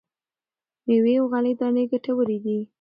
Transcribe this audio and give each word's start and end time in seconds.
مېوې 0.87 1.13
او 1.19 1.25
غلې 1.31 1.53
دانې 1.59 1.83
ګټورې 1.91 2.37
دي. 2.45 2.57